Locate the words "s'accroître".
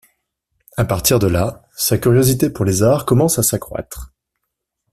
3.43-4.15